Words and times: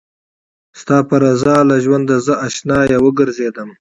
ستا 0.79 0.97
په 1.09 1.15
رضا 1.23 1.57
له 1.69 1.75
ژونده 1.83 2.15
زه 2.25 2.33
اشنايه 2.47 2.97
وګرځېدم 3.01 3.69